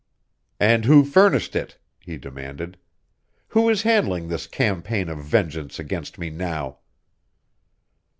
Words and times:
"And 0.59 0.85
who 0.85 1.03
furnished 1.05 1.55
it?" 1.55 1.77
he 1.99 2.17
demanded. 2.17 2.75
"Who 3.49 3.69
is 3.69 3.83
handling 3.83 4.29
this 4.29 4.47
campaign 4.47 5.09
of 5.09 5.19
vengeance 5.19 5.77
against 5.77 6.17
me 6.17 6.31
now?" 6.31 6.79